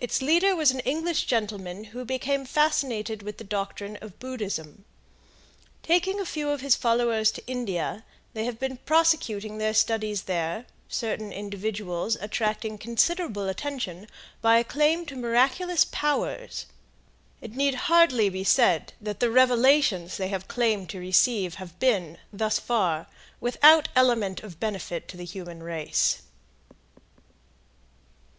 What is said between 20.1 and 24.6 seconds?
they have claimed to receive have been, thus far, without element of